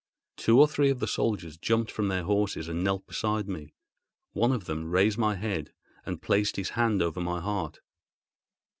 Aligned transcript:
Two 0.35 0.59
or 0.59 0.67
three 0.67 0.89
of 0.89 0.97
the 0.99 1.05
soldiers 1.05 1.57
jumped 1.59 1.91
from 1.91 2.07
their 2.07 2.23
horses 2.23 2.67
and 2.67 2.83
knelt 2.83 3.05
beside 3.05 3.47
me. 3.47 3.71
One 4.33 4.51
of 4.51 4.65
them 4.65 4.89
raised 4.89 5.19
my 5.19 5.35
head, 5.35 5.73
and 6.07 6.19
placed 6.23 6.55
his 6.55 6.69
hand 6.71 7.03
over 7.03 7.21
my 7.21 7.39
heart. 7.39 7.81